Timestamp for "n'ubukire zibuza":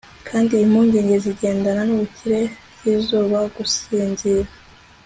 1.87-3.39